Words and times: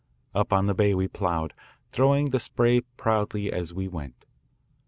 On 0.33 0.43
up 0.51 0.65
the 0.65 0.73
bay 0.73 0.95
we 0.95 1.07
ploughed, 1.07 1.53
throwing 1.91 2.31
the 2.31 2.39
spray 2.39 2.81
proudly 2.97 3.53
as 3.53 3.71
we 3.71 3.87
went. 3.87 4.25